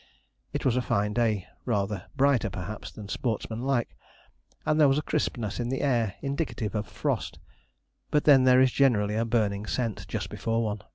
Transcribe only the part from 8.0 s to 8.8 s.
but then there is